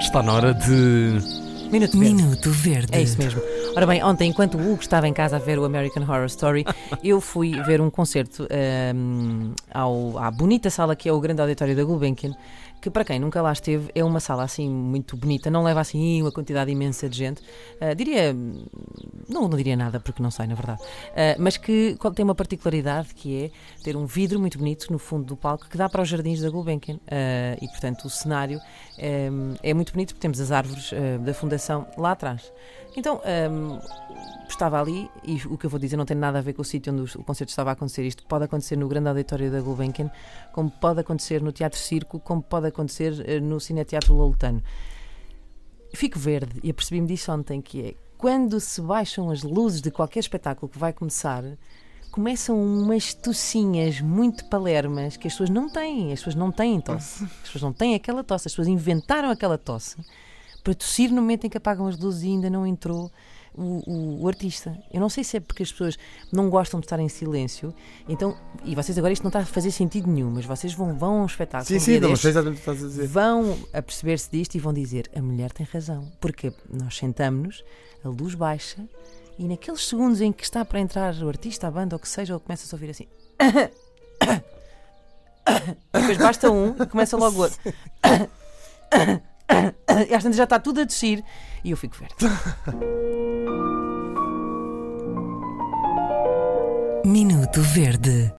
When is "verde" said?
1.98-2.14, 2.50-2.88, 46.18-46.60, 91.96-92.14, 97.60-98.32